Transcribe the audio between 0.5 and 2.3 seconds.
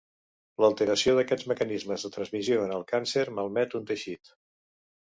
L'alteració d'aquests mecanismes de